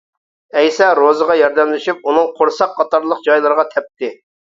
[0.61, 4.15] ئەيسا روزىغا ياردەملىشىپ ئۇنىڭ قورساق قاتارلىق جايلىرىغا تەپتى.